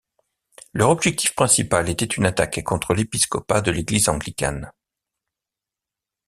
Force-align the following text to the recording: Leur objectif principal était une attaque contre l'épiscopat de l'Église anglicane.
Leur 0.73 0.89
objectif 0.89 1.35
principal 1.35 1.87
était 1.87 2.05
une 2.05 2.25
attaque 2.25 2.63
contre 2.63 2.95
l'épiscopat 2.95 3.61
de 3.61 3.69
l'Église 3.69 4.09
anglicane. 4.09 4.71